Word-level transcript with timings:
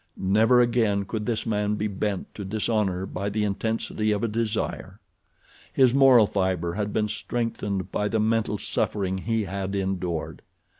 Never 0.17 0.61
again 0.61 1.05
could 1.05 1.27
this 1.27 1.45
man 1.45 1.75
be 1.75 1.87
bent 1.87 2.33
to 2.33 2.43
dishonor 2.43 3.05
by 3.05 3.29
the 3.29 3.43
intensity 3.43 4.11
of 4.11 4.23
a 4.23 4.27
desire. 4.27 4.99
His 5.71 5.93
moral 5.93 6.25
fiber 6.25 6.73
had 6.73 6.91
been 6.91 7.07
strengthened 7.07 7.91
by 7.91 8.07
the 8.07 8.19
mental 8.19 8.57
suffering 8.57 9.19
he 9.19 9.43
had 9.43 9.75
endured. 9.75 10.41